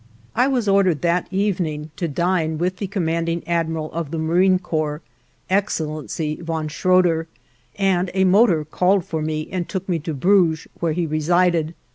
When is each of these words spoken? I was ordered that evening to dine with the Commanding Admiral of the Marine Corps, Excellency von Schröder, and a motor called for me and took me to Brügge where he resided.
I 0.33 0.47
was 0.47 0.67
ordered 0.67 1.03
that 1.03 1.27
evening 1.29 1.91
to 1.97 2.07
dine 2.07 2.57
with 2.57 2.77
the 2.77 2.87
Commanding 2.87 3.47
Admiral 3.47 3.91
of 3.91 4.09
the 4.09 4.17
Marine 4.17 4.57
Corps, 4.57 5.03
Excellency 5.47 6.37
von 6.41 6.69
Schröder, 6.69 7.27
and 7.75 8.09
a 8.15 8.23
motor 8.23 8.65
called 8.65 9.05
for 9.05 9.21
me 9.21 9.47
and 9.51 9.69
took 9.69 9.87
me 9.87 9.99
to 9.99 10.15
Brügge 10.15 10.65
where 10.79 10.93
he 10.93 11.05
resided. 11.05 11.75